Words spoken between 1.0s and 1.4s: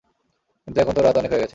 রাত অনেক